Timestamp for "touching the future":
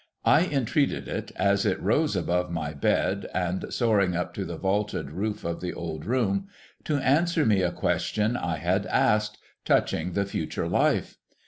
9.63-10.67